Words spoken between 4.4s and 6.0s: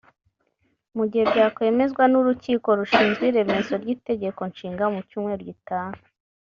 nshinga mu cyumweru gitaha